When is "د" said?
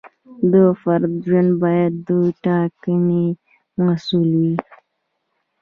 0.51-0.53, 2.07-2.09